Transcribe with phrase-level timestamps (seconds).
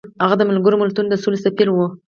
[0.23, 1.77] هغه د ملګرو ملتونو د سولې سفیر و.